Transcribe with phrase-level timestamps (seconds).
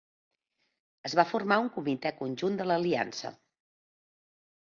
[1.09, 3.33] Es va formar un comitè conjunt de l'aliança.